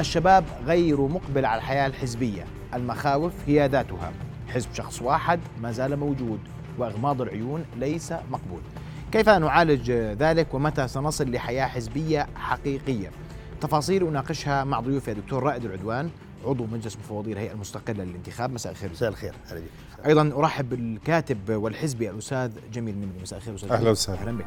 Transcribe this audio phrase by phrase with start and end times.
[0.00, 2.44] الشباب غير مقبل على الحياة الحزبية.
[2.74, 4.12] المخاوف هي ذاتها.
[4.48, 6.40] حزب شخص واحد ما زال موجود
[6.78, 8.60] وإغماض العيون ليس مقبول.
[9.12, 13.10] كيف نعالج ذلك ومتى سنصل لحياة حزبية حقيقية؟
[13.60, 16.10] تفاصيل أناقشها مع ضيوفي الدكتور رائد العدوان
[16.46, 18.52] عضو مجلس مفوضي الهيئة المستقلة للانتخاب.
[18.52, 18.90] مساء الخير.
[18.90, 19.34] مساء الخير.
[19.50, 20.06] أهلا بك.
[20.06, 23.22] أيضا أرحب بالكاتب والحزبي الأستاذ جميل مني.
[23.22, 23.92] مساء الخير أستاذ أهلا جميل.
[23.92, 24.20] وسهلا.
[24.20, 24.46] أهلا بك.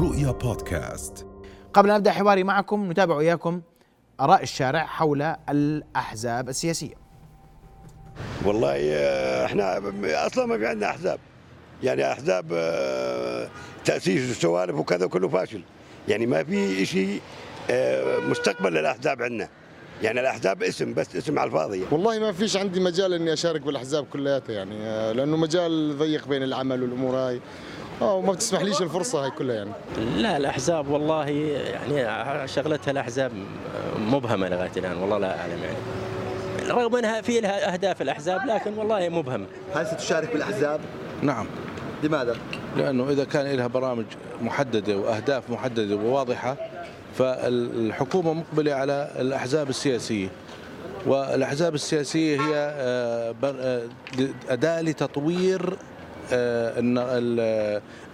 [0.00, 1.33] رؤيا بودكاست.
[1.74, 3.60] قبل أن أبدأ حواري معكم نتابع وياكم
[4.20, 6.94] آراء الشارع حول الأحزاب السياسية.
[8.44, 9.82] والله آه، إحنا
[10.26, 11.18] أصلا ما في عندنا أحزاب.
[11.82, 13.48] يعني أحزاب آه،
[13.84, 15.62] تأسيس وسوالف وكذا كله فاشل.
[16.08, 17.20] يعني ما في شيء
[17.70, 19.48] آه، مستقبل للأحزاب عندنا.
[20.02, 21.84] يعني الأحزاب اسم بس اسم على الفاضي.
[21.90, 24.78] والله ما فيش عندي مجال إني أشارك بالأحزاب كلياتها يعني
[25.14, 27.40] لأنه مجال ضيق بين العمل والأمور هاي.
[28.04, 29.70] آه وما بتسمح ليش الفرصة هاي كلها يعني؟
[30.16, 33.32] لا الأحزاب والله يعني شغلتها الأحزاب
[33.98, 35.76] مبهمة لغاية الآن والله لا أعلم يعني.
[36.70, 39.46] رغم أنها في لها أهداف الأحزاب لكن والله مبهمة.
[39.74, 40.80] هل ستشارك بالأحزاب؟
[41.22, 41.46] نعم.
[42.02, 42.36] لماذا؟
[42.76, 44.04] لأنه إذا كان لها برامج
[44.42, 46.56] محددة وأهداف محددة وواضحة
[47.18, 50.28] فالحكومة مقبلة على الأحزاب السياسية.
[51.06, 53.82] والأحزاب السياسية هي آه، آه،
[54.48, 55.76] أداة لتطوير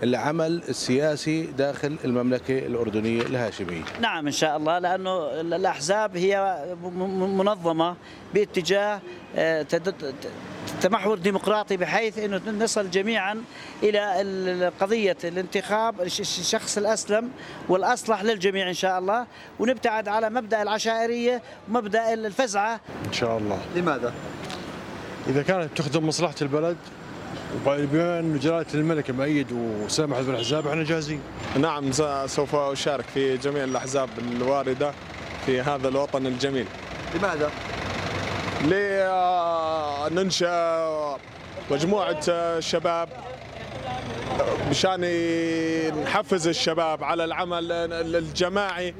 [0.02, 3.82] العمل السياسي داخل المملكة الأردنية الهاشمية.
[4.00, 7.96] نعم إن شاء الله لأنه الأحزاب هي م- م- منظمة
[8.34, 9.00] باتجاه
[9.36, 9.66] آه،
[10.80, 13.42] تمحور ديمقراطي بحيث إنه نصل جميعا
[13.82, 17.30] إلى ال- قضية الانتخاب الش- الشخص الأسلم
[17.68, 19.26] والأصلح للجميع إن شاء الله.
[19.58, 22.80] ونبتعد على مبدأ العشائرية ومبدأ الفزعة.
[23.06, 23.58] إن شاء الله.
[23.76, 24.12] لماذا؟
[25.28, 26.76] إذا كانت تخدم مصلحة البلد
[27.66, 31.20] وبما انه جلاله الملك مؤيد وسامح بالاحزاب إحنا جاهزين.
[31.56, 31.92] نعم
[32.26, 34.92] سوف أشارك في جميع الأحزاب الواردة
[35.46, 36.66] في هذا الوطن الجميل.
[37.14, 37.50] لماذا؟
[40.10, 41.18] لننشأ
[41.70, 43.08] مجموعة شباب.
[44.70, 45.00] مشان
[46.04, 47.72] نحفز الشباب على العمل
[48.16, 48.94] الجماعي.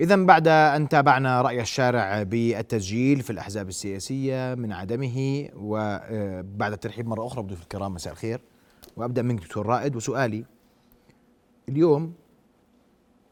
[0.00, 7.26] إذا بعد أن تابعنا رأي الشارع بالتسجيل في الأحزاب السياسية من عدمه وبعد الترحيب مرة
[7.26, 8.40] أخرى بضيوف الكرام مساء الخير.
[8.96, 10.44] وأبدأ منك دكتور رائد وسؤالي.
[11.68, 12.14] اليوم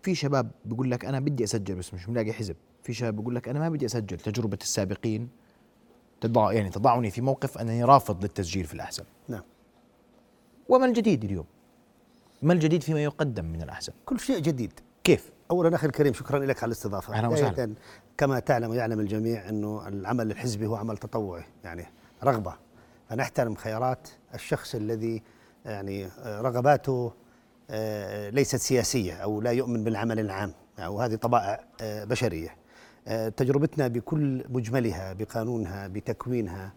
[0.03, 2.57] في شباب بيقول لك أنا بدي أسجل بس مش ملاقي حزب.
[2.83, 4.17] في شباب بيقول لك أنا ما بدي أسجل.
[4.17, 5.29] تجربة السابقين
[6.21, 9.07] تضع يعني تضعني في موقف انني رافض للتسجيل في الأحزاب.
[9.29, 9.43] نعم.
[10.69, 11.47] وما الجديد اليوم؟
[12.43, 14.73] ما الجديد فيما يقدم من الأحزاب؟ كل شيء جديد.
[15.05, 17.15] كيف؟ اولا أخي الكريم شكرا لك على الاستضافة.
[17.15, 17.75] أهلا وسهلا.
[18.19, 21.87] كما تعلم ويعلم الجميع إنه العمل الحزبي هو عمل تطوعي يعني
[22.25, 22.55] رغبة.
[23.09, 25.23] فنحترم خيارات الشخص الذي
[25.65, 27.13] يعني رغباته
[27.71, 32.57] آه، ليست سياسية أو لا يؤمن بالعمل العام أو هذه طبائع آه، بشرية.
[33.09, 36.73] آه، تجربتنا بكل مجملها بقانونها بتكوينها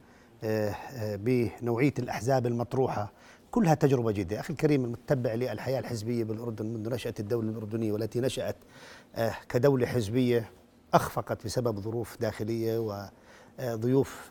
[1.00, 3.12] بنوعية الأحزاب المطروحة
[3.52, 4.40] كلها تجربة جديدة.
[4.40, 8.56] أخي الكريم المتبع للحياة الحزبية بالأردن منذ نشأة الدولة الأردنية والتي نشأت
[9.16, 10.52] آه، كدولة حزبية
[10.94, 12.80] أخفقت بسبب ظروف داخلية
[13.60, 14.30] وظروف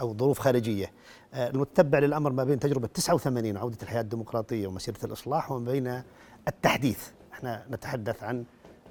[0.00, 0.92] أو ظروف خارجية.
[1.34, 6.02] آه، المتبع للأمر ما بين تجربة 89 وعودة الحياة الديمقراطية ومسيرة الإصلاح وما بين
[6.48, 7.08] التحديث.
[7.32, 8.44] إحنا نتحدث عن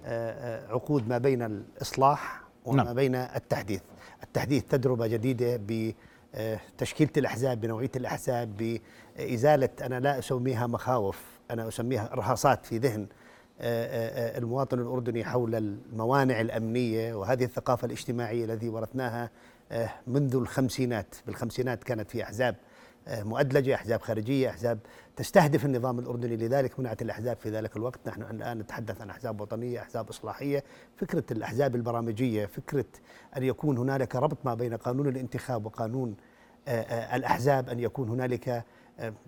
[0.06, 2.96] آه، آه، عقود ما بين الإصلاح وما نعم.
[2.96, 3.82] بين التحديث.
[4.24, 5.56] التحديث تجربة جديدة
[6.34, 8.80] بتشكيله الأحزاب بنوعية الأحزاب
[9.18, 11.22] بإزالة أنا لا أسميها مخاوف
[11.52, 13.08] أنا أسميها ارهاصات في ذهن
[13.62, 19.30] آه، آه، آه، المواطن الأردني حول الموانع الأمنية وهذه الثقافة الاجتماعية التي ورثناها
[19.72, 22.56] آه، منذ الخمسينات بالخمسينات كانت في أحزاب.
[23.08, 24.80] آه، مؤدلجة أحزاب خارجية أحزاب
[25.16, 26.36] تستهدف النظام الأردني.
[26.36, 28.00] لذلك منعت الأحزاب في ذلك الوقت.
[28.08, 30.64] نحن الآن نتحدث عن أحزاب وطنية أحزاب إصلاحية.
[30.98, 32.86] فكرة الأحزاب البرامجية فكرة
[33.38, 36.16] أن يكون هنالك ربط ما بين قانون الانتخاب وقانون
[36.68, 38.64] آه، آه، الأحزاب أن يكون هنالك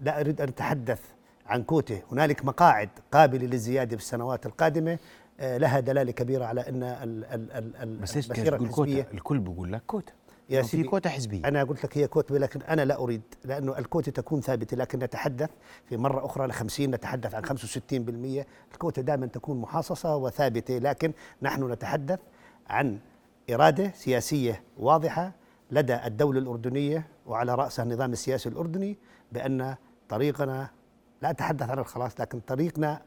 [0.04, 1.02] لا أريد أن أتحدث
[1.46, 2.02] عن كوته.
[2.12, 5.00] هنالك مقاعد قابلة للزيادة في السنوات القادمة
[5.40, 9.74] آه، لها دلالة كبيرة على أن ال- ال- ال- ال- بس ليش الحزبية الكل بيقول
[9.74, 10.14] لك كوتا.
[10.54, 11.48] يا في سيدي كوتا حزبية.
[11.48, 15.50] أنا قلت لك هي كوتا لكن أنا لا أريد لأنه الكوتا تكون ثابتة لكن نتحدث
[15.90, 21.72] في مرة أخرى ل 50 نتحدث عن 65% الكوتا دائما تكون محاصصة وثابتة لكن نحن
[21.72, 22.20] نتحدث
[22.68, 23.00] عن
[23.50, 25.32] إرادة سياسية واضحة
[25.72, 28.98] لدى الدولة الأردنية وعلى رأسها النظام السياسي الأردني
[29.32, 29.76] بأن
[30.10, 30.70] طريقنا
[31.22, 33.02] لا أتحدث عن الخلاص لكن طريقنا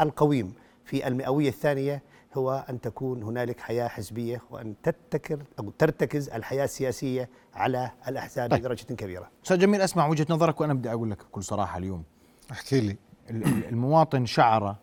[0.00, 0.52] القويم
[0.86, 2.02] في المئوية الثانية
[2.34, 8.60] هو أن تكون هنالك حياة حزبية وأن تتكر أو ترتكز الحياة السياسية على الأحزاب طيب.
[8.60, 9.30] بدرجه كبيرة.
[9.44, 12.04] أستاذ جميل أسمع وجهة نظرك وأنا بدي أقول لك بكل صراحة اليوم.
[12.52, 12.96] احكي لي.
[13.30, 14.76] ال- ال- المواطن شعر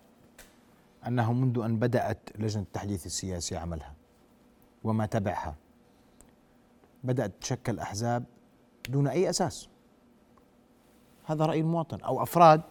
[1.07, 3.93] أنه منذ أن بدأت لجنة التحديث السياسي عملها
[4.83, 5.55] وما تبعها.
[7.03, 8.23] بدأت تشكل أحزاب
[8.89, 9.69] دون أي أساس.
[11.25, 11.99] هذا رأي المواطن.
[12.01, 12.61] أو أفراد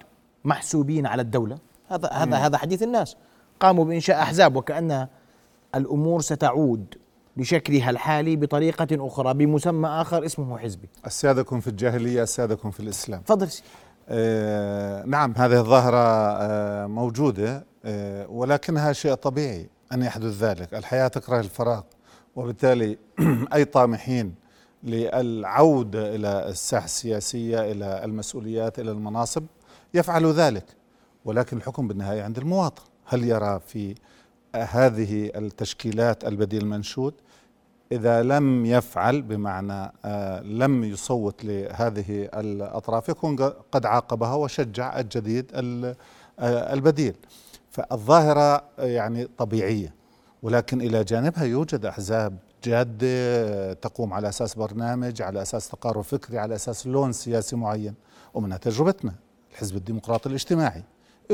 [0.44, 1.58] محسوبين على الدولة.
[1.94, 3.16] هذا هذا هذا حديث الناس.
[3.60, 5.06] قاموا بإنشاء أحزاب وكأن
[5.74, 6.94] الأمور ستعود
[7.36, 10.88] لشكلها الحالي بطريقة أخرى بمسمى آخر اسمه حزبي.
[11.06, 13.20] أسيادكم في الجاهلية أسيادكم في الإسلام.
[13.20, 13.48] تفضل.
[14.08, 20.74] آه نعم هذه الظاهرة آه موجودة آه ولكنها شيء طبيعي أن يحدث ذلك.
[20.74, 21.82] الحياة تكره الفراغ
[22.36, 22.98] وبالتالي
[23.54, 24.34] أي طامحين
[24.82, 29.44] للعودة إلى الساحة السياسية إلى المسؤوليات إلى المناصب
[29.94, 30.64] يفعلوا ذلك.
[31.24, 32.82] ولكن الحكم بالنهاية عند المواطن.
[33.06, 33.94] هل يرى في
[34.54, 37.14] هذه التشكيلات البديل المنشود؟
[37.92, 43.36] إذا لم يفعل بمعنى آه، لم يصوت لهذه الأطراف يكون
[43.72, 45.96] قد عاقبها وشجع الجديد ال-
[46.38, 47.14] آه، البديل.
[47.70, 49.94] فالظاهرة يعني طبيعية.
[50.42, 56.54] ولكن إلى جانبها يوجد أحزاب جادة تقوم على أساس برنامج على أساس تقارب فكري على
[56.54, 57.94] أساس لون سياسي معين.
[58.34, 59.14] ومنها تجربتنا
[59.52, 60.82] الحزب الديمقراطي الاجتماعي.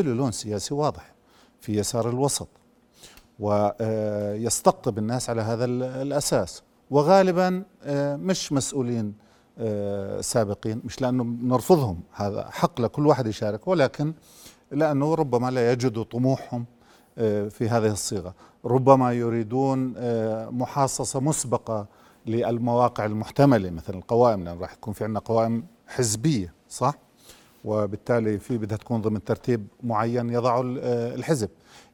[0.02, 1.14] له لون سياسي واضح
[1.60, 2.48] في يسار الوسط
[3.38, 6.62] ويستقطب الناس على هذا ال- الأساس.
[6.90, 9.14] وغالبا آه، مش مسؤولين
[9.58, 12.00] آه، سابقين مش لأنه نرفضهم.
[12.12, 14.12] هذا حق لكل واحد يشارك ولكن
[14.70, 16.64] لأنه ربما لا يجدوا طموحهم
[17.18, 18.34] آه، في هذه الصيغة.
[18.64, 19.94] ربما يريدون
[20.50, 21.86] محاصصة مسبقة
[22.26, 26.94] للمواقع المحتملة مثل القوائم لأن راح يكون في عندنا قوائم حزبية صح؟
[27.64, 31.48] وبالتالي في بدها تكون ضمن ترتيب معين يضعه آه، الحزب.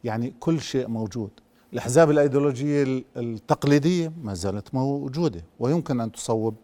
[0.04, 1.30] يعني كل شيء موجود.
[1.72, 6.54] الأحزاب الأيديولوجية ال- التقليدية ما زالت موجودة ويمكن أن تصوب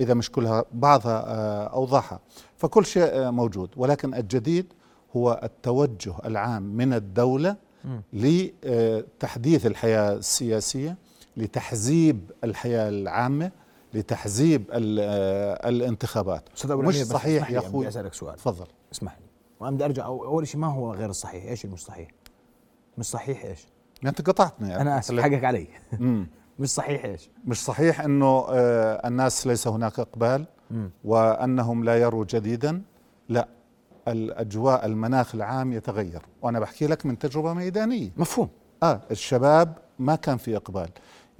[0.00, 2.20] إذا مش كلها بعضها آه، أوضاعها.
[2.56, 3.70] فكل شيء آه، موجود.
[3.76, 4.66] ولكن الجديد
[5.16, 7.56] هو التوجه العام من الدولة.
[8.64, 10.96] لتحديث الحياة السياسية
[11.36, 13.50] لتحزيب الحياة العامة
[13.94, 16.48] لتحزيب ال- آه، الانتخابات.
[16.66, 18.36] مش صحيح يا بدي أسألك سؤال.
[18.36, 18.66] تفضل.
[18.92, 19.24] اسمح لي.
[19.60, 22.08] وأنا بدي أرجع أول شيء ما هو غير الصحيح؟ إيش المش صحيح؟
[22.98, 23.66] مش صحيح إيش؟
[24.06, 24.82] أنت قطعتني يعني.
[24.82, 25.66] أنا آسف حقك علي.
[26.58, 30.90] مش صحيح إيش؟ مش صحيح إنه آه، الناس ليس هناك إقبال مم.
[31.04, 32.82] وأنهم لا يروا جديدا.
[33.28, 33.48] لا
[34.08, 36.22] الأجواء المناخ العام يتغير.
[36.42, 38.10] وأنا بحكي لك من تجربة ميدانية.
[38.16, 38.48] مفهوم.
[38.82, 40.88] آه الشباب ما كان في إقبال.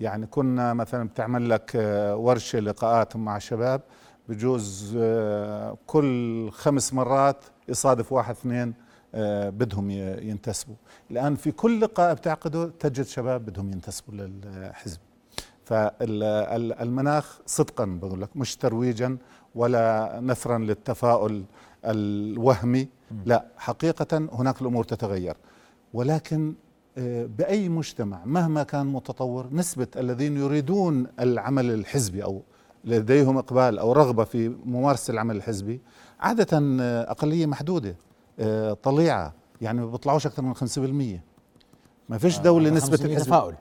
[0.00, 3.80] يعني كنا مثلا بتعمل لك آه، ورشة لقاءات مع شباب
[4.28, 8.74] بجوز آه، كل خمس مرات يصادف واحد اثنين
[9.14, 10.74] آه، بدهم ينتسبوا.
[11.10, 14.98] الآن في كل لقاء بتعقده تجد شباب بدهم ينتسبوا للحزب.
[15.64, 19.16] فالمناخ صدقا بقول لك مش ترويجا
[19.54, 21.44] ولا نثرا للتفاؤل
[21.84, 22.88] الوهمي.
[23.26, 25.36] لا حقيقة هناك الأمور تتغير.
[25.94, 26.54] ولكن
[26.98, 32.42] آه، بأي مجتمع مهما كان متطور نسبة الذين يريدون العمل الحزبي أو
[32.84, 35.80] لديهم إقبال أو رغبة في ممارسة العمل الحزبي
[36.20, 37.96] عادة آه، أقلية محدودة
[38.40, 41.20] آه، طليعة يعني ما بيطلعوش أكثر من 5%
[42.08, 43.26] ما فيش دولة هذا نسبة 500 الحزب.
[43.26, 43.54] تفاؤل.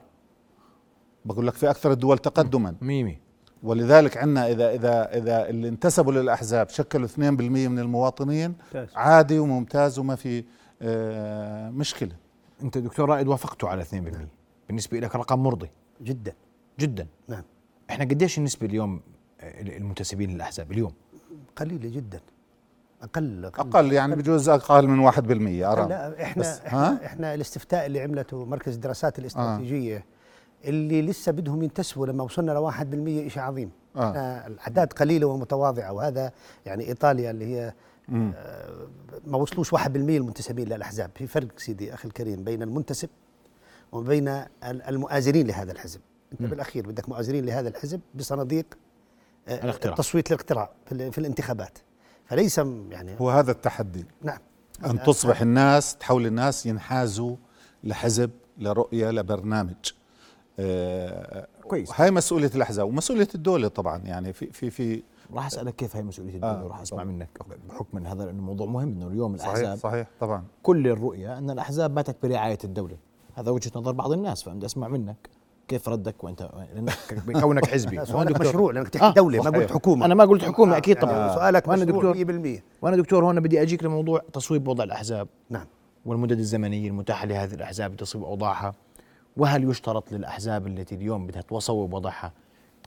[1.24, 2.74] بقول لك في أكثر الدول تقدما.
[2.80, 3.18] ميمي
[3.62, 8.88] ولذلك عندنا إذا إذا إذا اللي انتسبوا للأحزاب شكلوا 2% من المواطنين ممتاز.
[8.96, 10.44] عادي وممتاز وما في
[10.82, 12.12] آه، مشكلة.
[12.62, 13.86] أنت دكتور رائد وافقته على 2%
[14.68, 15.70] بالنسبة لك رقم مرضي.
[16.02, 16.34] جدا.
[16.80, 17.06] جدا.
[17.28, 17.42] نعم.
[17.90, 19.00] إحنا قديش النسبة اليوم
[19.40, 20.92] آه، المنتسبين للأحزاب اليوم؟
[21.56, 22.20] قليلة جدا.
[23.02, 23.92] أقل أقل.
[23.92, 25.16] يعني بجوز أقل من 1%
[25.72, 25.88] أرى.
[25.88, 30.02] لا إحنا بس إحنا, ها؟ إحنا الاستفتاء اللي عملته مركز الدراسات الاستراتيجية آه.
[30.68, 32.56] اللي لسه بدهم ينتسبوا لما وصلنا ل
[33.26, 33.70] 1% شيء عظيم.
[33.96, 34.00] آه.
[34.00, 34.46] آه.
[34.46, 36.32] الأعداد قليلة ومتواضعة وهذا
[36.66, 37.66] يعني إيطاليا اللي هي.
[37.66, 37.74] آه
[38.08, 41.10] ما وصلوش 1% المنتسبين للأحزاب.
[41.14, 43.08] في فرق سيدي أخي الكريم بين المنتسب
[43.92, 46.00] وبين ال- المؤازرين لهذا الحزب.
[46.32, 46.48] أنت مم.
[46.48, 48.66] بالأخير بدك مؤازرين لهذا الحزب بصناديق
[49.48, 49.94] آه، الاقتراع.
[49.94, 51.78] التصويت الاقتراع في, ال- في الانتخابات.
[52.26, 52.58] فليس
[52.90, 54.04] يعني هو هذا التحدي.
[54.22, 54.38] نعم.
[54.84, 57.36] أن تصبح الناس تحول الناس ينحازوا
[57.84, 59.74] لحزب لرؤية لبرنامج.
[60.58, 61.90] آه، كويس.
[61.94, 63.98] هاي مسؤولية الأحزاب ومسؤولية الدولة طبعا.
[64.04, 65.02] يعني في في في
[65.34, 67.12] راح أسألك كيف هي مسؤولية الدولة آه، وراح أسمع طبعاً.
[67.12, 67.28] منك
[67.68, 70.44] بحكم إن هذا انه موضوع مهم إنه اليوم صحيح الأحزاب صحيح طبعا.
[70.62, 72.96] كل الرؤية أن الأحزاب باتت برعاية الدولة.
[73.34, 75.16] هذا وجهة نظر بعض الناس فبدي أسمع منك.
[75.68, 76.92] كيف ردك وأنت؟ لأنك
[77.40, 78.04] كونك حزبي.
[78.06, 78.40] سؤالك.
[78.40, 79.56] مشروع لأنك تحكي دولة ما صحيح.
[79.56, 80.06] قلت حكومة.
[80.06, 81.34] أنا ما قلت حكومة أكيد طبعا.
[81.34, 82.12] سؤالك وأنا مشروع.
[82.12, 85.28] دكتور 100% وأنا دكتور هون بدي أجيك لموضوع تصويب وضع الأحزاب.
[85.50, 85.66] نعم.
[86.06, 88.74] والمدد الزمنيه المتاحه لهذه الأحزاب لتصويب أوضاعها.
[89.36, 92.32] وهل يشترط للأحزاب التي اليوم بدها تصوب وضعها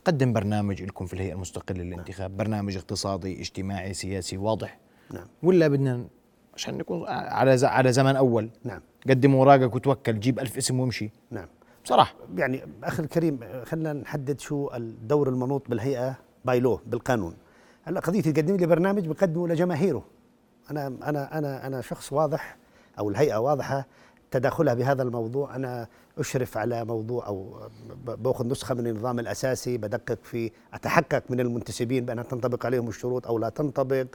[0.03, 4.79] تقدم برنامج لكم في الهيئة المستقلة للانتخاب برنامج اقتصادي اجتماعي سياسي واضح؟
[5.13, 5.27] نعم.
[5.43, 6.07] ولا بدنا
[6.55, 8.81] عشان نكون على على زمن أول؟ نعم.
[9.09, 11.11] قدم اوراقك وتوكل جيب ألف اسم وامشي.
[11.31, 11.47] نعم.
[11.83, 12.15] بصراحة.
[12.35, 17.35] يعني أخي الكريم خلينا نحدد شو الدور المنوط بالهيئة باي لو بالقانون.
[17.83, 20.05] هلأ قضية تقدم لي برنامج بقدمه لجماهيره.
[20.71, 22.57] أنا أنا أنا أنا شخص واضح
[22.99, 23.87] أو الهيئة واضحة
[24.33, 25.87] تداخلها بهذا الموضوع أنا
[26.17, 27.57] أشرف على موضوع أو
[28.05, 33.27] ب- باخذ نسخة من النظام الأساسي بدقق في أتحقق من المنتسبين بأنها تنطبق عليهم الشروط
[33.27, 34.05] أو لا تنطبق.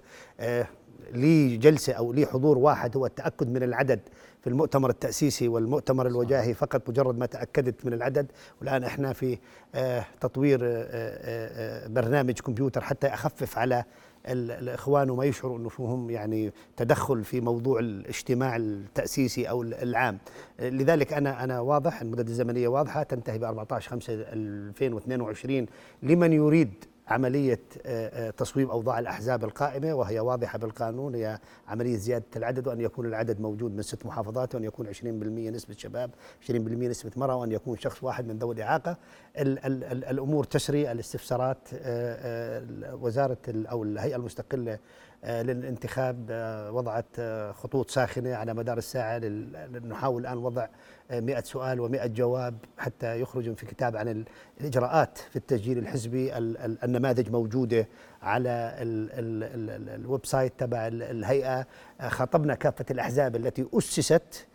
[0.40, 0.66] آه
[1.12, 4.00] لي جلسة أو لي حضور واحد هو التأكد من العدد
[4.42, 8.26] في المؤتمر التأسيسي والمؤتمر الوجاهي فقط مجرد ما تأكدت من العدد.
[8.60, 9.38] والآن إحنا في
[9.74, 13.84] آه تطوير آه برنامج كمبيوتر حتى أخفف على
[14.32, 20.18] الإخوان وما يشعروا إنه فيهم يعني تدخل في موضوع الاجتماع التأسيسي أو العام.
[20.60, 25.66] لذلك أنا أنا واضح المدة الزمنية واضحة تنتهي ب 14 5 2022
[26.02, 31.38] لمن يريد عملية آه، آه، تصويب أوضاع الأحزاب القائمة وهي واضحة بالقانون هي
[31.68, 36.10] عملية زيادة العدد وأن يكون العدد موجود من ست محافظات وأن يكون 20% نسبة شباب
[36.48, 38.96] 20% نسبة مرأة وأن يكون شخص واحد من ذوي الإعاقة.
[39.38, 44.78] ال ال ال الأمور تسري الاستفسارات آه، وزارة أو الهيئة المستقلة
[45.24, 50.66] للانتخاب آه، وضعت آه، خطوط ساخنة على مدار الساعة لل- نحاول الآن وضع
[51.10, 54.24] آه، 100 سؤال و100 جواب حتى يخرجوا في كتاب عن ال-
[54.60, 57.88] الإجراءات في التسجيل الحزبي ال- ال- النماذج موجودة
[58.22, 58.48] على
[58.82, 61.66] ال- ال- ال- ال- ال website تبع ال- الهيئة.
[62.00, 64.46] آه، خاطبنا كافة الأحزاب التي أسست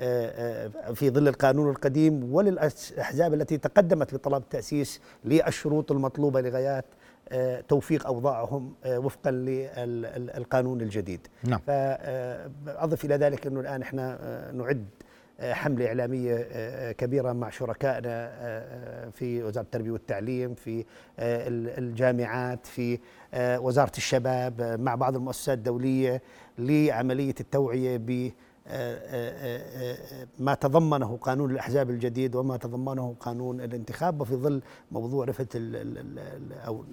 [0.00, 6.97] آه، آه، في ظل القانون القديم وللأحزاب التي تقدمت بطلب تأسيس للشروط المطلوبة لغايات آه،
[7.68, 11.58] توفيق أوضاعهم آه، وفقا للقانون الجديد نعم.
[11.66, 14.84] فأضف إلى ذلك أنه الآن إحنا آه، نعد
[15.40, 18.30] آه، حملة إعلامية آه، كبيرة مع شركائنا آه،
[19.06, 20.78] آه، في وزارة التربية والتعليم في
[21.18, 22.98] آه، ال- الجامعات في
[23.34, 26.22] آه، وزارة الشباب آه، مع بعض المؤسسات الدولية
[26.58, 28.30] لعملية التوعية ب
[30.38, 36.18] ما تضمنه قانون الأحزاب الجديد وما تضمنه قانون الانتخاب وفي ظل موضوع رفعة ال- ال-
[36.18, 36.84] ال- أو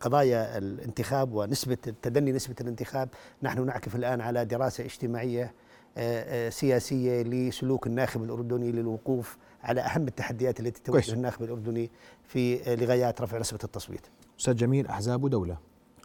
[0.00, 3.08] قضايا الانتخاب ونسبة تدني نسبة الانتخاب
[3.42, 5.54] نحن نعكف الآن على دراسة اجتماعية
[5.96, 10.82] آه، آه، سياسية لسلوك الناخب الأردني للوقوف على أهم التحديات التي.
[10.82, 11.90] تواجه الناخب الأردني
[12.24, 14.06] في آه، لغايات رفع نسبة التصويت.
[14.40, 15.56] أستاذ جميل أحزاب دولة.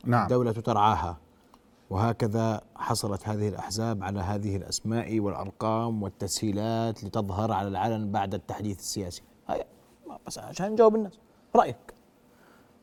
[0.05, 0.23] نعم.
[0.23, 1.17] الدولة ترعاها.
[1.93, 9.21] وهكذا حصلت هذه الأحزاب على هذه الأسماء والأرقام والتسهيلات لتظهر على العلن بعد التحديث السياسي.
[9.49, 9.65] هاي
[10.27, 11.19] بس عشان نجاوب الناس.
[11.55, 11.93] رأيك؟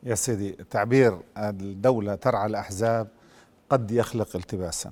[0.03, 3.07] يا سيدي تعبير الدولة ترعى الأحزاب
[3.69, 4.91] قد يخلق التباسا.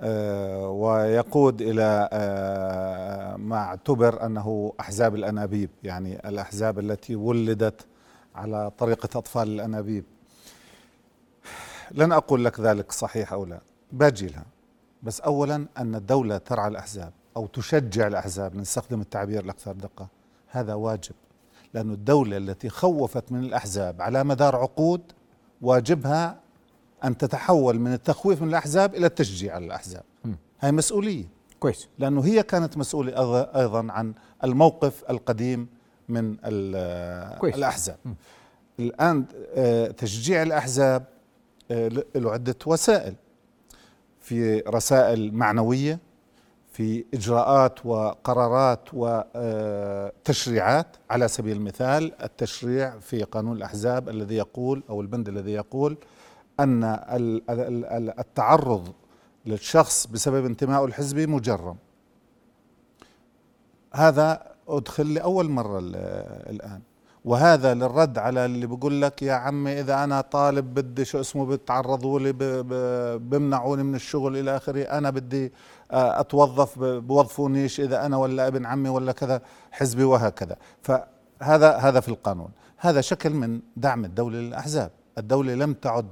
[0.00, 7.86] آه، ويقود إلى آه، ما اعتبر أنه أحزاب الأنابيب يعني الأحزاب التي ولدت
[8.34, 9.48] على طريقة أطفال
[11.90, 13.60] لن أقول لك ذلك صحيح أو لا.
[13.92, 14.44] باجي لها.
[15.02, 20.08] بس أولا أن الدولة ترعى الأحزاب أو تشجع الأحزاب نستخدم التعبير الأكثر دقة.
[20.48, 21.14] هذا واجب.
[21.74, 25.00] لأن الدولة التي خوفت من الأحزاب على مدار عقود
[25.62, 26.40] واجبها
[27.04, 30.02] أن تتحول من التخويف من الأحزاب إلى التشجيع على الأحزاب.
[30.60, 31.24] هاي مسؤولية.
[31.60, 31.88] كويس.
[31.98, 35.68] لأنه هي كانت مسؤولة أيضا- عن الموقف القديم
[36.08, 36.36] من
[37.38, 37.54] كويس.
[37.54, 37.96] الأحزاب.
[38.80, 41.04] الآن آه، تشجيع الأحزاب
[42.14, 43.14] له عدة وسائل.
[44.20, 45.98] في رسائل معنوية
[46.72, 50.96] في إجراءات وقرارات وتشريعات.
[51.10, 55.96] على سبيل المثال التشريع في قانون الأحزاب الذي يقول أو البند الذي يقول
[56.60, 58.92] أن ال- ال- ال- التعرض
[59.46, 61.76] للشخص بسبب انتمائه الحزبي مجرم.
[63.94, 65.96] هذا أدخل لأول مرة ال-
[66.50, 66.80] الآن.
[67.24, 72.20] وهذا للرد على اللي بيقول لك يا عمي إذا أنا طالب بدي شو اسمه بتعرضوا
[72.20, 72.32] لي
[73.18, 75.52] بمنعوني من الشغل إلى آخره أنا بدي
[75.90, 80.56] آه، أتوظف ب- بوظفونيش إذا أنا ولا ابن عمي ولا كذا حزبي وهكذا.
[80.82, 82.48] فهذا هذا في القانون.
[82.76, 84.90] هذا شكل من دعم الدولة للأحزاب.
[85.18, 86.06] الدولة لم تعد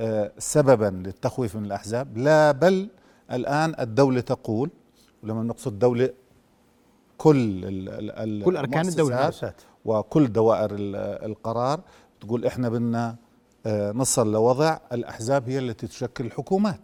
[0.00, 2.18] آه، سببا للتخويف من الأحزاب.
[2.18, 2.88] لا بل
[3.32, 4.70] الآن الدولة تقول
[5.22, 6.10] ولما نقصد دولة
[7.18, 7.88] كل ال
[8.40, 9.16] ال كل أركان الدولة.
[9.86, 10.96] وكل دوائر ال-
[11.30, 11.80] القرار
[12.20, 13.16] تقول إحنا بدنا
[13.66, 16.80] آه، نصل لوضع الأحزاب هي التي تشكل الحكومات.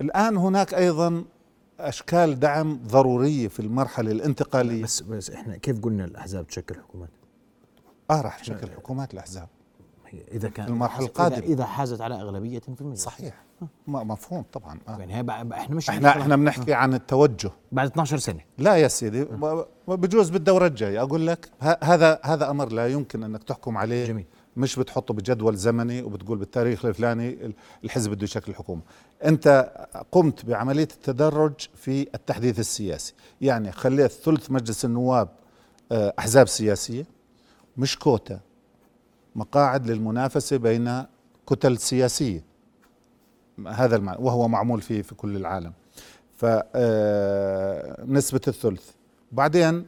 [0.00, 1.24] الآن هناك أيضا
[1.80, 4.82] أشكال دعم ضرورية في المرحلة الانتقالية.
[4.82, 7.08] بس بس إحنا كيف قلنا الأحزاب تشكل حكومات؟
[8.10, 9.48] آه راح تشكل حكومات الأحزاب.
[10.14, 11.38] إذا كان في المرحلة إذا- القادمة.
[11.38, 13.02] إذا حازت على أغلبية في المجلس.
[13.04, 13.34] صحيح.
[13.86, 14.78] مفهوم طبعا.
[14.88, 14.98] آه.
[14.98, 17.50] يعني هي إحنا مش إحنا إحنا بنحكي عن التوجه.
[17.72, 18.40] بعد 12 سنة.
[18.58, 21.02] لا يا سيدي ب- بجوز بالدورة الجاية.
[21.02, 21.50] أقول لك
[21.82, 24.06] هذا هذا أمر لا يمكن أنك تحكم عليه.
[24.06, 24.24] جميل.
[24.56, 28.80] مش بتحطه بجدول زمني وبتقول بالتاريخ الفلاني الحزب بده يشكل حكومة.
[29.24, 29.72] أنت
[30.12, 33.14] قمت بعملية التدرج في التحديث السياسي.
[33.40, 35.28] يعني خليت ثلث مجلس النواب
[35.92, 37.06] آه، أحزاب سياسية
[37.76, 38.40] مش كوتا
[39.36, 41.04] مقاعد للمنافسة بين
[41.46, 42.44] كتل سياسية.
[43.68, 45.72] هذا المعنى وهو معمول فيه في كل العالم.
[46.36, 46.70] فنسبة
[48.46, 48.90] آه، الثلث.
[49.32, 49.86] بعدين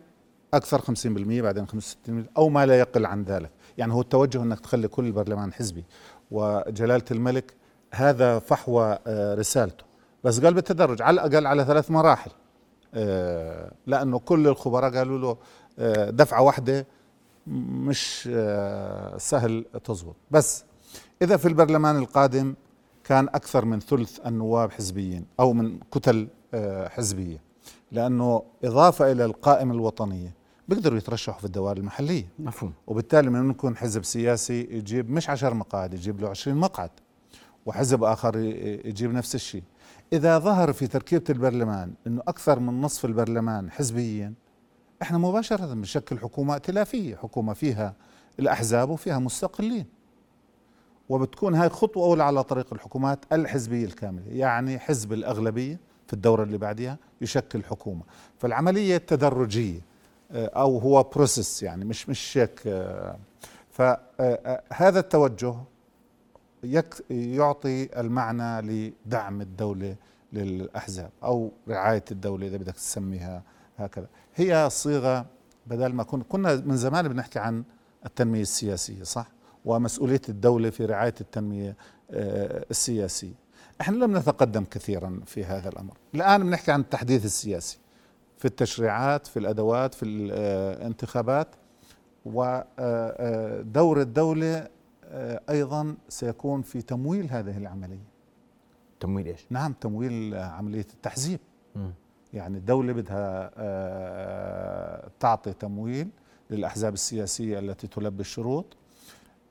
[0.54, 3.50] أكثر 50% بعدين 65% أو ما لا يقل عن ذلك.
[3.78, 5.84] يعني هو التوجه أنك تخلي كل البرلمان حزبي.
[6.30, 7.54] وجلالة الملك
[7.94, 9.84] هذا فحوى آه، رسالته.
[10.24, 12.30] بس قال بالتدرج على الأقل على ثلاث مراحل.
[12.94, 15.36] آه، لأنه كل الخبراء قالوا له
[16.10, 16.86] دفعة واحدة
[17.86, 18.28] مش
[19.16, 20.16] سهل تزبط.
[20.30, 20.64] بس
[21.22, 22.54] إذا في البرلمان القادم
[23.04, 27.42] كان أكثر من ثلث النواب حزبيين أو من كتل آه، حزبية
[27.92, 30.34] لأنه إضافة إلى القائمة الوطنية
[30.68, 32.28] بيقدروا يترشحوا في الدوائر المحلية.
[32.38, 32.72] مفهوم.
[32.86, 36.90] وبالتالي من يكون حزب سياسي يجيب مش عشر مقاعد يجيب له عشرين مقعد
[37.66, 38.36] وحزب آخر
[38.84, 39.62] يجيب نفس الشيء.
[40.12, 44.34] إذا ظهر في تركيبة البرلمان أنه أكثر من نصف البرلمان حزبيين
[45.02, 47.94] إحنا مباشرة بنشكل حكومة ائتلافية حكومة فيها
[48.38, 49.86] الأحزاب وفيها مستقلين.
[51.08, 56.58] وبتكون هاي خطوة أولى على طريق الحكومات الحزبية الكاملة يعني حزب الأغلبية في الدورة اللي
[56.58, 58.02] بعدها يشكل حكومة.
[58.38, 59.80] فالعملية تدرجية
[60.32, 63.18] آه، أو هو بروسيس يعني مش مش شيك آه،
[63.70, 65.54] فهذا آه، التوجه
[67.10, 68.60] يعطي المعنى
[69.06, 69.96] لدعم الدولة
[70.32, 73.42] للأحزاب أو رعاية الدولة إذا بدك تسميها
[73.78, 74.06] هكذا.
[74.38, 75.26] هي صيغة
[75.66, 77.64] بدل ما كنا كنا من زمان بنحكي عن
[78.06, 79.26] التنمية السياسية صح؟
[79.64, 81.76] ومسؤولية الدولة في رعاية التنمية
[82.10, 83.34] آه، السياسية.
[83.80, 85.96] إحنا لم نتقدم كثيرا في هذا الأمر.
[86.14, 87.78] الآن بنحكي عن التحديث السياسي
[88.38, 91.48] في التشريعات في الأدوات في الانتخابات.
[92.24, 94.68] ودور آه، الدولة
[95.04, 98.08] آه، أيضا سيكون في تمويل هذه العملية.
[99.00, 101.40] تمويل إيش؟ نعم تمويل عملية التحزيب.
[101.76, 101.90] م.
[102.32, 103.50] يعني الدولة بدها
[105.20, 106.08] تعطي تمويل
[106.50, 108.76] للأحزاب السياسية التي تلبي الشروط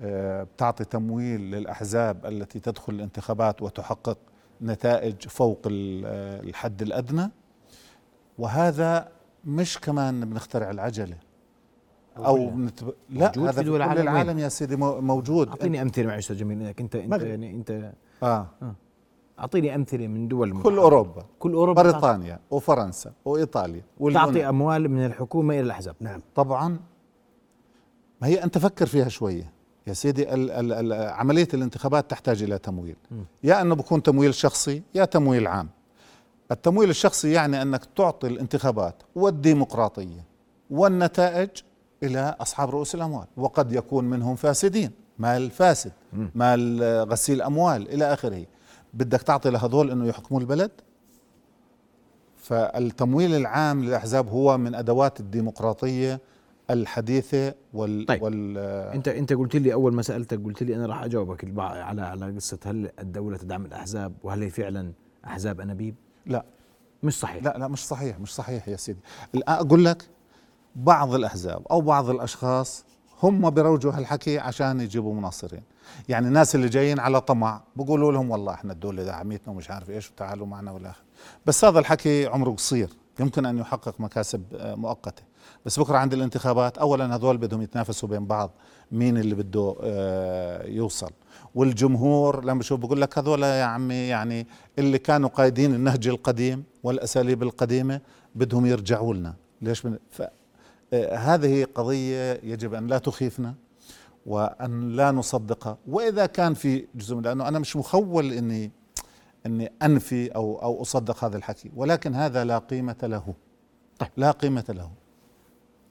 [0.02, 4.18] آه، بتعطي تمويل للأحزاب التي تدخل الانتخابات وتحقق
[4.62, 7.32] نتائج فوق آه، الحد الأدنى.
[8.38, 9.12] وهذا
[9.46, 11.18] مش كمان بنخترع العجلة.
[12.18, 12.94] أو بنتب...
[13.10, 15.48] لا هذا في كل العالم, العالم يا سيدي موجود.
[15.48, 17.72] أعطيني أمثلة معي أستاذ جميل انك أنت أنت يعني أنت
[18.24, 18.76] آه, آه.
[19.40, 21.26] أعطيني أمثلة من دول كل أوروبا.
[21.40, 21.82] كل أوروبا.
[21.84, 23.82] بريطانيا وفرنسا وإيطاليا
[24.14, 25.96] تعطي أموال من الحكومة إلى الأحزاب.
[26.00, 26.22] نعم.
[26.36, 26.80] طبعا.
[28.22, 29.52] ما هي أنت فكر فيها شوية
[29.88, 32.96] يا سيدي ال ال ال عملية الانتخابات تحتاج إلى تمويل.
[33.44, 35.70] يا أنه بكون تمويل شخصي يا تمويل عام.
[36.52, 40.26] التمويل الشخصي يعني أنك تعطي الانتخابات والديمقراطية
[40.70, 41.50] والنتائج
[42.04, 43.26] إلى أصحاب رؤوس الأموال.
[43.38, 44.92] وقد يكون منهم فاسدين.
[45.20, 45.92] مال فاسد
[46.36, 48.46] مال غسيل أموال إلى آخره.
[48.94, 50.72] بدك تعطي لهذول أنه يحكموا البلد
[52.36, 56.22] فالتمويل العام للأحزاب هو من أدوات الديمقراطية
[56.70, 58.22] الحديثة وال, طيب.
[58.22, 58.58] وال
[58.94, 62.58] انت أنت قلت لي أول ما سألتك قلت لي أنا راح أجاوبك على على قصة
[62.66, 64.92] هل الدولة تدعم الأحزاب وهل هي فعلا
[65.26, 65.96] أحزاب أنابيب؟
[66.26, 66.46] لا
[67.04, 69.00] مش صحيح لا لا مش صحيح مش صحيح يا سيدي
[69.36, 70.10] الآن أقول لك
[70.76, 72.86] بعض الأحزاب أو بعض الأشخاص
[73.24, 75.62] هم بروجوا هالحكي عشان يجيبوا مناصرين.
[76.10, 80.12] يعني الناس اللي جايين على طمع بقولوا لهم والله إحنا الدولة دعمتنا ومش عارف إيش
[80.12, 80.92] وتعالوا معنا ولا
[81.46, 82.90] بس هذا الحكي عمره قصير.
[83.20, 85.24] يمكن أن يحقق مكاسب آه، مؤقتة.
[85.66, 88.52] بس بكره عند الانتخابات اولا هذول بدهم يتنافسوا بين بعض
[88.92, 91.12] مين اللي بده آه، يوصل.
[91.56, 94.48] والجمهور لما بشوف بقول لك هذول يا عمي يعني
[94.80, 98.02] اللي كانوا قايدين النهج القديم والأساليب القديمة
[98.36, 99.34] بدهم يرجعوا لنا.
[99.62, 99.98] ليش من
[101.14, 103.56] هذه قضية يجب أن لا تخيفنا
[104.26, 108.72] وأن لا نصدقها وإذا كان في جزء لأنه أنا مش مخول إني
[109.46, 113.34] إني أنفي أو أو أصدق هذا الحكي ولكن هذا لا قيمة له.
[114.00, 114.10] طيب.
[114.18, 114.92] لا قيمة له.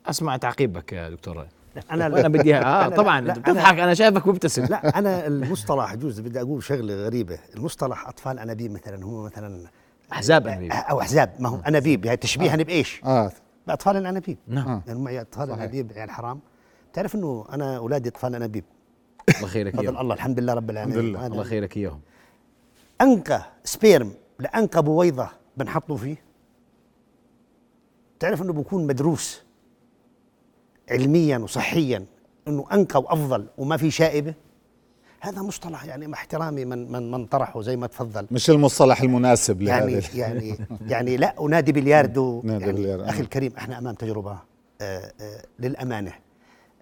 [0.07, 1.47] أسمع تعقيبك يا دكتور
[1.91, 3.75] أنا أنا بدي آه طبعا لا بتضحك.
[3.75, 4.65] أنا, أنا شايفك مبتسم.
[4.65, 7.39] لا أنا المصطلح جوز بدي أقول شغلة غريبة.
[7.57, 9.67] المصطلح أطفال أنابيب مثلا هو مثلا
[10.13, 10.73] أحزاب أنابيب.
[10.73, 11.33] أو أحزاب.
[11.39, 12.05] ما هو أنابيب.
[12.05, 12.57] يعني تشبيها آه.
[12.63, 13.33] بإيش؟ آه.
[13.67, 14.39] بأطفال الأنابيب.
[14.47, 14.83] نعم.
[14.87, 16.41] يعني معي أطفال انابيب يعني حرام.
[16.93, 18.65] تعرف إنه أنا أولادي أطفال أنابيب.
[19.37, 19.99] الله خيرك إياهم.
[19.99, 20.99] الله الحمد لله رب العالمين.
[20.99, 21.27] الحمد لله.
[21.27, 22.01] الله خيرك إياهم.
[23.01, 26.17] انقى سبيرم لانقى بويضه بنحطه فيه.
[28.21, 29.43] تعرف إنه بكون مدروس
[30.91, 32.07] علميا وصحيا
[32.49, 34.35] إنه انقى وأفضل وما في شائبة؟
[35.21, 38.27] هذا مصطلح يعني مع احترامي من من من طرحه زي ما تفضل.
[38.31, 42.41] مش المصطلح المناسب يعني يعني يعني لا ونادي بلياردو.
[42.45, 43.05] نادي يعني بلياردو.
[43.05, 44.39] أخي الكريم إحنا أمام تجربة آآ
[44.81, 46.13] آه، آآ آه، للامانه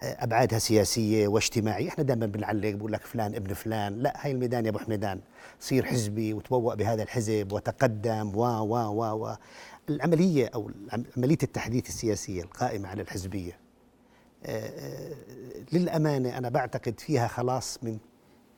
[0.03, 4.71] أبعادها سياسية واجتماعية، إحنا دائما بنعلق بقول لك فلان ابن فلان، لا هاي الميدان يا
[4.71, 5.21] أبو حميدان.
[5.61, 9.37] صير حزبي وتبوأ بهذا الحزب وتقدم و و و و.
[9.89, 10.71] العملية أو
[11.17, 13.59] عملية التحديث السياسية القائمة على الحزبية
[14.47, 15.15] آه، آه،
[15.73, 17.99] للأمانة أنا بعتقد فيها خلاص من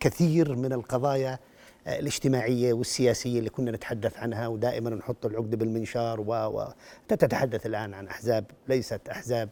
[0.01, 1.39] كثير من القضايا
[1.87, 6.69] آه، الاجتماعية والسياسية اللي كنا نتحدث عنها ودائما نحط العقدة بالمنشار و و
[7.09, 9.49] تتحدث الآن عن أحزاب ليست أحزاب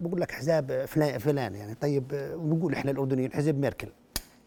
[0.00, 1.74] بقول لك أحزاب فلان فلان يعني.
[1.74, 3.88] طيب ونقول إحنا الأردنيين حزب ميركل.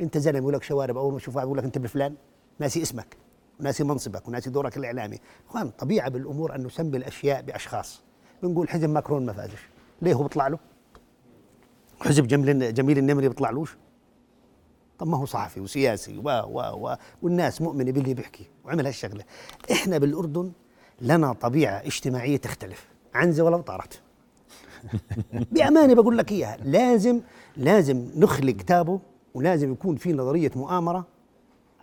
[0.01, 2.15] أنت زلمة يقول لك شوارب أول ما تشوف واحد يقول لك أنت بفلان
[2.59, 3.17] ناسي اسمك
[3.59, 5.19] وناسي منصبك وناسي دورك الإعلامي.
[5.49, 8.01] إخوان طبيعة بالأمور أن نسمي الأشياء بأشخاص.
[8.43, 9.69] بنقول حزب ماكرون ما فازش.
[10.01, 10.59] ليه هو بيطلع له؟
[11.99, 13.77] حزب جميل جميل النمري بيطلعلوش
[14.99, 19.23] طب ما هو صحفي وسياسي و و و والناس مؤمنة باللي بيحكي وعمل هالشغلة.
[19.71, 20.51] إحنا بالأردن
[21.01, 24.01] لنا طبيعة اجتماعية تختلف عنزه ولو طارت
[25.51, 27.21] بأمانة بقول لك إياها لازم
[27.57, 28.99] لازم نخلق كتابه
[29.33, 31.07] ولازم يكون في نظرية مؤامرة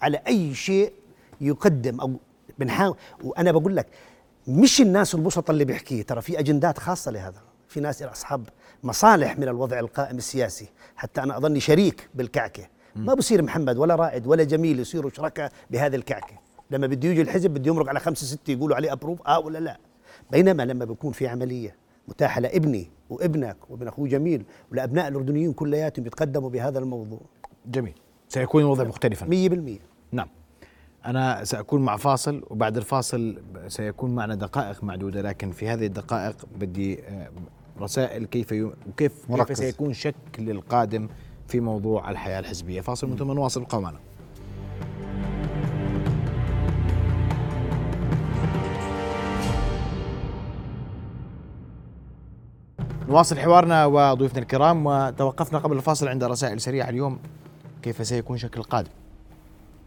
[0.03, 0.93] على أي شيء
[1.41, 2.13] يقدم أو
[2.59, 2.97] بنحاول.
[3.25, 3.87] وأنا بقول لك
[4.49, 7.41] مش الناس البسطة اللي بيحكيه ترى في أجندات خاصة لهذا.
[7.69, 8.49] في ناس أصحاب
[8.83, 10.67] مصالح من الوضع القائم السياسي.
[10.97, 12.69] حتى أنا أظني شريك بالكعكة.
[12.97, 16.35] ما بصير محمد ولا رائد ولا جميل يصيروا شركاء بهذه الكعكة.
[16.71, 19.79] لما بده يجي الحزب بده يمرق على خمسة ستة يقولوا عليه ابروف آه ولا لا؟
[20.31, 21.77] بينما لما بيكون في عملية
[22.09, 27.21] متاحة لابني وابنك وابن أخوه جميل ولأبناء الأردنيين كلياتهم يتقدموا بهذا الموضوع.
[27.67, 27.95] جميل.
[28.29, 29.27] سيكون الوضع مختلفا.
[29.27, 29.81] 100%
[30.13, 30.29] نعم.
[31.07, 37.03] أنا سأكون مع فاصل وبعد الفاصل سيكون معنا دقائق معدودة لكن في هذه الدقائق بدي
[37.03, 37.31] آه،
[37.81, 38.53] رسائل كيف.
[38.53, 41.09] وكيف كيف سيكون شكل القادم
[41.53, 42.81] في موضوع الحياة الحزبية.
[42.81, 43.99] فاصل ثم نواصل قومنا
[53.09, 57.19] نواصل حوارنا وضيوفنا الكرام وتوقفنا قبل الفاصل عند رسائل سريعة اليوم.
[57.83, 58.91] كيف سيكون شكل القادم؟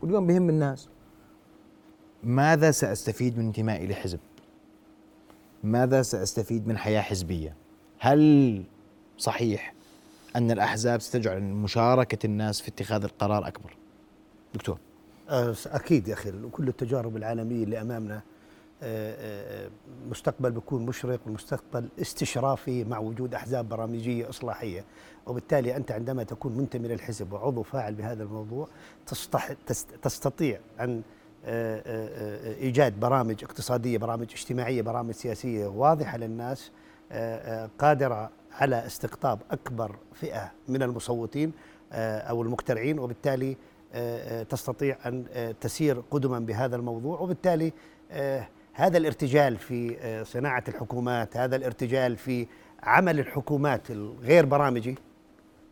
[0.02, 0.90] واليوم بهم الناس.
[2.24, 4.20] ماذا سأستفيد من انتمائي لحزب؟
[5.64, 7.56] ماذا سأستفيد من حياة حزبية؟
[8.00, 8.64] هل
[9.18, 9.75] صحيح
[10.36, 13.78] أن الأحزاب ستجعل مشاركة الناس في اتخاذ القرار أكبر.
[14.54, 14.78] دكتور.
[15.30, 18.22] أه، أكيد يا أخي كل التجارب العالمية اللي أمامنا
[18.84, 19.16] أه،
[19.64, 19.70] أه،
[20.10, 24.86] مستقبل بيكون مشرق والمستقبل استشرافي مع وجود أحزاب برامجية إصلاحية.
[25.28, 28.68] وبالتالي أنت عندما تكون منتمي للحزب وعضو فاعل بهذا الموضوع
[30.02, 31.02] تستطيع أن
[32.46, 36.72] إيجاد برامج اقتصادية برامج اجتماعية برامج سياسية واضحة للناس
[37.80, 41.52] قادرة على استقطاب أكبر فئة من المصوتين
[41.92, 43.58] آه، أو المقترعين وبالتالي
[43.94, 45.26] آه، آه، تستطيع أن
[45.62, 47.20] تسير قدما بهذا الموضوع.
[47.20, 47.74] وبالتالي
[48.74, 52.48] هذا الارتجال في صناعة الحكومات هذا الارتجال في
[52.84, 54.96] عمل الحكومات الغير برامجي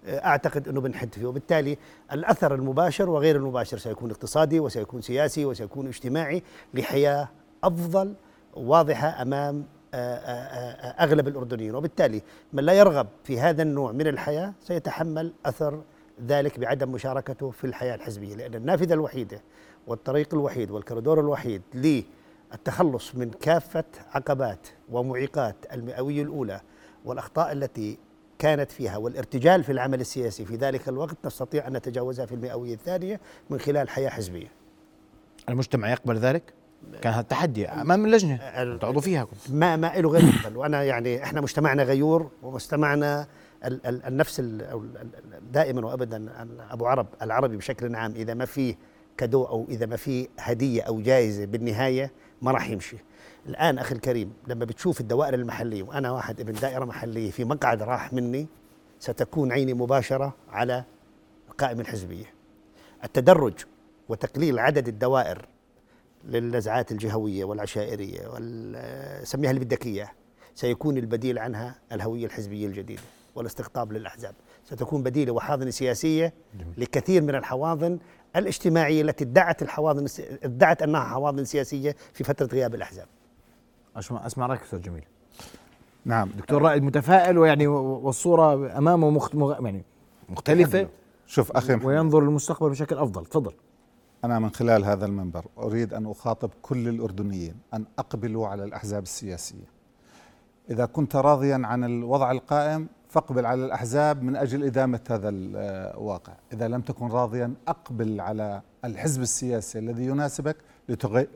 [0.08, 1.26] أعتقد أنه بنحد فيه.
[1.26, 1.78] وبالتالي
[2.12, 6.43] الأثر المباشر وغير المباشر سيكون اقتصادي وسيكون سياسي وسيكون اجتماعي
[6.74, 7.30] لحياة
[7.63, 8.15] أفضل
[8.54, 12.21] واضحة أمام أغلب الأردنيين وبالتالي
[12.53, 15.82] من لا يرغب في هذا النوع من الحياة سيتحمل أثر
[16.27, 19.41] ذلك بعدم مشاركته في الحياة الحزبية لأن النافذة الوحيدة
[19.88, 26.62] والطريق الوحيد والكوريدور الوحيد للتخلص من كافة عقبات ومعيقات المئوية الأولى
[27.06, 27.97] والأخطاء التي
[28.39, 33.19] كانت فيها والارتجال في العمل السياسي في ذلك الوقت نستطيع أن نتجاوزها في المئوية الثانية
[33.49, 34.51] من خلال حياة حزبية.
[35.49, 36.53] المجتمع يقبل ذلك؟
[37.02, 38.38] كان هذا تحدي امام اللجنه
[38.78, 39.28] تعضوا فيها.
[39.50, 43.28] ما ما له غير افضل وأنا يعني إحنا مجتمعنا غيور ومجتمعنا
[43.86, 44.41] النفس
[45.52, 48.76] دائما وابدا أبو عرب العربي بشكل عام إذا ما في
[49.17, 52.98] كادو أو إذا ما في هدية أو جائزة بالنهاية ما راح يمشي.
[53.46, 58.13] الآن أخي الكريم لما بتشوف الدوائر المحلية وأنا واحد ابن دائرة محلية في مقعد راح
[58.13, 58.48] مني
[59.00, 60.84] ستكون عيني مباشرة على
[61.50, 62.26] القائمه الحزبية.
[63.04, 63.54] التدرج
[64.10, 65.46] وتقليل عدد الدوائر
[66.25, 68.21] للنزعات الجهوية والعشائرية
[69.23, 70.09] سميها اللي بدك إياه.
[70.55, 73.01] سيكون البديل عنها الهوية الحزبية الجديدة
[73.36, 74.36] والاستقطاب للأحزاب.
[74.65, 76.33] ستكون بديلة وحاضنة سياسية.
[76.77, 77.99] لكثير من الحواضن
[78.36, 80.07] الاجتماعية التي ادعت الحواضن
[80.43, 83.07] ادعت أنها حواضن سياسية في فترة غياب الأحزاب.
[83.95, 85.03] أسمع أسمع رأيك أستاذ جميل.
[86.05, 86.29] نعم.
[86.38, 89.36] دكتور رائد متفائل ويعني والصورة أمامه مخت...
[89.36, 89.83] يعني
[90.29, 90.88] مختلفة.
[91.27, 93.25] شوف أخي وينظر للمستقبل بشكل أفضل.
[93.25, 93.53] تفضل.
[94.23, 99.73] أنا من خلال هذا المنبر أريد أن أخاطب كل الأردنيين أن أقبلوا على الأحزاب السياسية.
[100.69, 106.33] إذا كنت راضيا عن الوضع القائم فاقبل على الأحزاب من أجل إدامة هذا الواقع.
[106.53, 110.57] إذا لم تكن راضيا أقبل على الحزب السياسي الذي يناسبك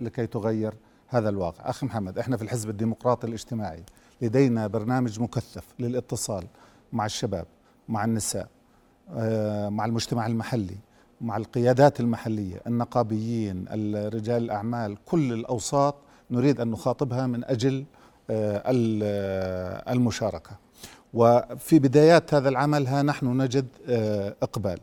[0.02, 0.74] لكي تغير
[1.08, 1.70] هذا الواقع.
[1.70, 3.84] أخي محمد إحنا في الحزب الديمقراطي الاجتماعي.
[4.22, 6.48] لدينا برنامج مكثف للاتصال
[6.94, 7.46] مع الشباب
[7.90, 8.48] مع النساء
[9.12, 10.78] آه، مع المجتمع المحلي.
[11.22, 13.66] مع القيادات المحلية النقابيين
[14.14, 15.96] رجال الأعمال كل الأوساط
[16.32, 17.86] نريد أن نخاطبها من أجل
[18.30, 20.52] آه، آه، المشاركة.
[21.14, 23.68] وفي بدايات هذا العمل ها نحن نجد
[24.42, 24.80] إقبال.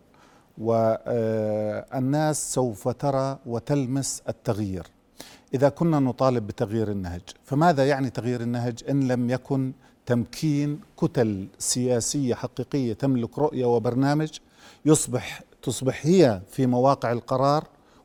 [0.58, 4.86] والناس سوف ترى وتلمس التغيير.
[5.54, 9.72] إذا كنا نطالب بتغيير النهج فماذا يعني تغيير النهج إن لم يكن
[10.06, 14.38] تمكين كتل سياسية حقيقية تملك رؤية وبرنامج
[14.84, 17.64] يصبح تصبح هي في مواقع القرار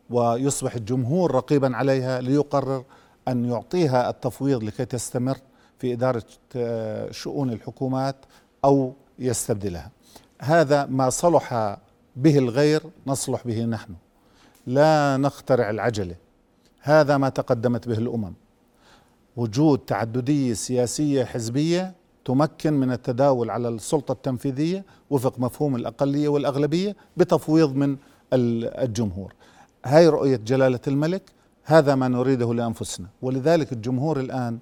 [0.10, 2.84] ويصبح الجمهور رقيبا عليها ليقرر
[3.28, 5.38] أن يعطيها التفويض لكي تستمر
[5.80, 6.24] في إدارة
[6.56, 8.16] آه، شؤون الحكومات
[8.66, 9.92] أو يستبدلها.
[10.42, 11.78] هذا ما صلح
[12.16, 13.94] به الغير نصلح به نحن.
[14.68, 16.16] لا نخترع العجلة.
[16.82, 18.34] هذا ما تقدمت به الأمم.
[19.36, 21.94] وجود تعددية سياسية حزبية
[22.26, 27.98] تمكن من التداول على السلطة التنفيذية وفق مفهوم الأقلية والأغلبية بتفويض من
[28.34, 29.34] الجمهور.
[29.86, 31.22] هاي رؤية جلالة الملك
[31.64, 33.08] هذا ما نريده لأنفسنا.
[33.22, 34.60] ولذلك الجمهور الآن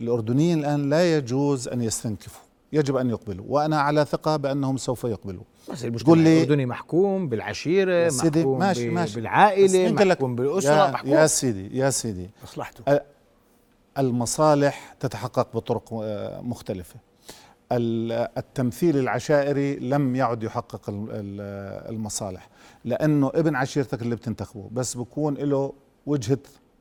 [0.00, 3.44] الأردنيين الآن لا يجوز أن يستنكفوا يجب أن يقبلوا.
[3.48, 5.42] وأنا على ثقة بأنهم سوف يقبلوا.
[5.70, 9.14] بس المجتمع الأردني محكوم بالعشيرة سيدي محكوم ماشي ماشي.
[9.14, 11.10] بالعائلة محكوم بالأسرة يا, محكوم.
[11.10, 12.30] يا سيدي يا سيدي.
[12.42, 13.00] مصلحته
[13.98, 16.96] المصالح تتحقق بطرق آه، مختلفة.
[17.72, 22.48] التمثيل العشائري لم يعد يحقق المصالح
[22.84, 25.72] لأنه ابن عشيرتك اللي بتنتخبه بس بكون له
[26.06, 26.38] وجهة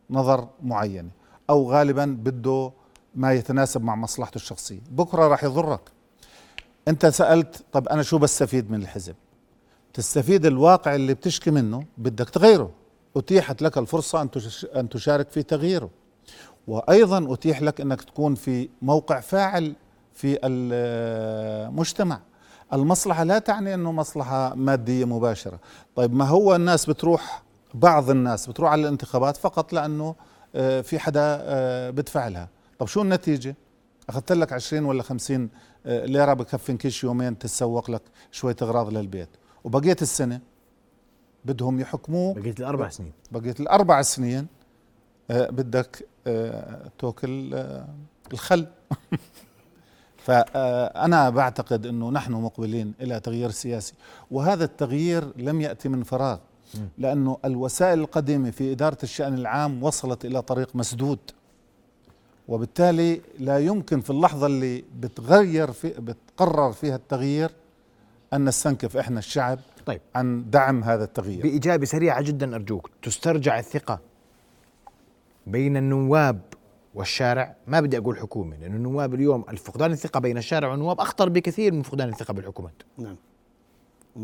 [0.09, 1.09] نظر معينة
[1.49, 2.71] أو غالبا بده
[3.15, 4.79] ما يتناسب مع مصلحته الشخصية.
[4.89, 5.81] بكرة راح يضرك.
[6.87, 9.15] أنت سألت طب أنا شو بستفيد من الحزب؟
[9.93, 12.71] تستفيد الواقع اللي بتشكي منه بدك تغيره.
[13.17, 14.29] أتيحت لك الفرصة
[14.75, 15.89] أن تشارك في تغييره.
[16.71, 19.73] وأيضا أتيح لك أنك تكون في موقع فاعل
[20.13, 22.19] في المجتمع.
[22.73, 25.59] المصلحة لا تعني أنه مصلحة مادية مباشرة.
[25.95, 30.15] طيب ما هو الناس بتروح بعض الناس بتروح على الانتخابات فقط لأنه
[30.55, 33.55] آه، في حدا آه، بدفع لها طب شو النتيجة؟
[34.09, 35.49] أخذت لك 20 ولا 50
[35.85, 39.29] آه، ليرة بكفي كيش يومين تتسوق لك شوية أغراض للبيت.
[39.63, 40.39] وبقيت السنة
[41.45, 42.33] بدهم يحكموه.
[42.33, 43.13] بقيت الأربع سنين.
[43.31, 44.47] بقيت الأربع سنين.
[45.31, 47.63] بدك آه، توكل
[48.33, 48.67] الخل.
[50.25, 53.93] فأنا بعتقد أنه نحن مقبلين إلى تغيير سياسي.
[54.31, 56.37] وهذا التغيير لم يأتي من فراغ
[56.97, 61.19] لأنه الوسائل القديمة في إدارة الشأن العام وصلت إلى طريق مسدود.
[62.47, 67.51] وبالتالي لا يمكن في اللحظة اللي بتغير في بتقرر فيها التغيير
[68.33, 70.01] أن نستنكف إحنا الشعب طيب.
[70.15, 71.43] عن دعم هذا التغيير.
[71.43, 74.10] بإجابة سريعة جدا أرجوك تسترجع الثقة
[75.47, 76.41] بين النواب
[76.93, 77.55] والشارع.
[77.67, 81.81] ما بدي أقول حكومة لأن النواب اليوم الفقدان الثقة بين الشارع والنواب أخطر بكثير من
[81.81, 82.83] فقدان الثقة بالحكومات.
[82.97, 83.15] نعم.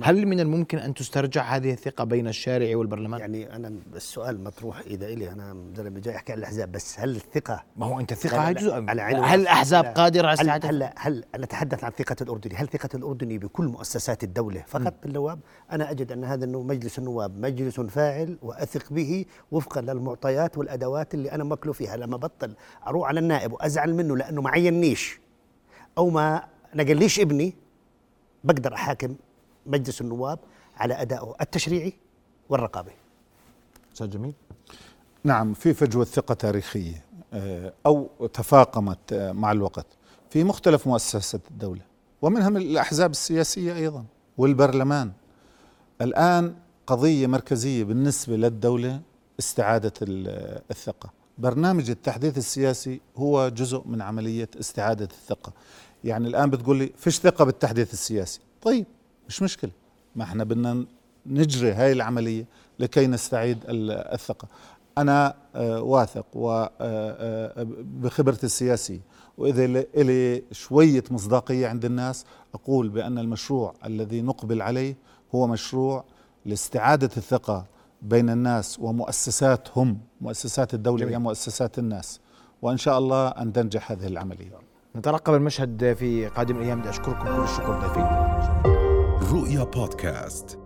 [0.03, 5.07] هل من الممكن أن تسترجع هذه الثقة بين الشارع والبرلمان؟ يعني أنا السؤال مطروح إذا
[5.07, 8.53] إلي أنا زلمه جاي أحكي عن الأحزاب بس هل الثقة ما هو أنت الثقة هاي
[8.53, 8.73] جزء.
[8.73, 13.65] هل الاحزاب قادرة على هل, هل هل نتحدث عن ثقة الأردني، هل ثقة الأردني بكل
[13.65, 15.39] مؤسسات الدولة؟ فقط بالنواب؟
[15.71, 21.43] أنا أجد أن هذا مجلس النواب مجلس فاعل وأثق به وفقا للمعطيات والأدوات اللي أنا
[21.43, 21.97] مكلو فيها.
[21.97, 22.55] لما بطل
[22.87, 25.19] أروح على النائب وأزعل منه لأنه ما عينيش
[25.97, 26.43] أو ما
[26.75, 27.53] نقليش ابني
[28.43, 29.15] بقدر أحاكم.
[29.67, 30.39] مجلس النواب
[30.77, 31.93] على أدائه التشريعي
[32.49, 32.91] والرقابي.
[33.93, 34.33] أستاذ جميل.
[35.23, 39.85] نعم في فجوة ثقة تاريخية آه، أو تفاقمت آه، مع الوقت
[40.29, 41.81] في مختلف مؤسسات الدولة
[42.21, 44.05] ومنها من الأحزاب السياسية أيضا
[44.37, 45.11] والبرلمان.
[46.01, 46.55] الآن
[46.87, 49.01] قضية مركزية بالنسبة للدولة
[49.39, 51.09] استعادة الثقة.
[51.37, 55.51] برنامج التحديث السياسي هو جزء من عملية استعادة الثقة.
[56.03, 58.39] يعني الآن بتقول لي فيش ثقة بالتحديث السياسي.
[58.61, 58.85] طيب
[59.27, 59.71] مش مشكلة.
[60.15, 60.85] ما إحنا بدنا
[61.25, 62.45] نجري هاي العملية
[62.79, 64.47] لكي نستعيد الثقة.
[64.97, 68.99] أنا آه، واثق وبخبرتي آه، آه، السياسية
[69.37, 74.95] وإذا إلي شوية مصداقية عند الناس أقول بأن المشروع الذي نقبل عليه
[75.35, 76.03] هو مشروع
[76.45, 77.65] لاستعادة الثقة
[78.01, 79.97] بين الناس ومؤسساتهم.
[80.21, 82.19] مؤسسات الدولة هي مؤسسات الناس.
[82.61, 84.51] وإن شاء الله أن تنجح هذه العملية.
[84.95, 86.81] نترقب المشهد في قادم الأيام.
[86.81, 88.76] أشكركم كل الشكر ضيفين
[89.31, 90.59] رؤيا بودكاست